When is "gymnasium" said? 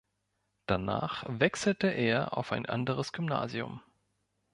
3.11-3.83